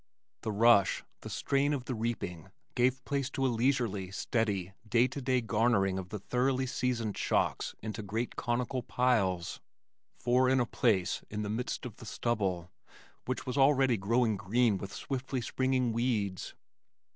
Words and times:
The 0.41 0.51
rush, 0.51 1.03
the 1.19 1.29
strain 1.29 1.73
of 1.73 1.85
the 1.85 1.93
reaping 1.93 2.49
gave 2.73 3.05
place 3.05 3.29
to 3.29 3.45
a 3.45 3.49
leisurely, 3.53 4.09
steady, 4.09 4.73
day 4.89 5.05
by 5.05 5.21
day 5.21 5.41
garnering 5.41 5.99
of 5.99 6.09
the 6.09 6.17
thoroughly 6.17 6.65
seasoned 6.65 7.15
shocks 7.19 7.75
into 7.83 8.01
great 8.01 8.35
conical 8.35 8.81
piles, 8.81 9.59
four 10.17 10.49
in 10.49 10.59
a 10.59 10.65
place 10.65 11.21
in 11.29 11.43
the 11.43 11.51
midst 11.51 11.85
of 11.85 11.97
the 11.97 12.07
stubble, 12.07 12.71
which 13.25 13.45
was 13.45 13.59
already 13.59 13.95
growing 13.95 14.37
green 14.37 14.79
with 14.79 14.91
swiftly 14.91 15.39
springing 15.39 15.93
weeds. 15.93 16.55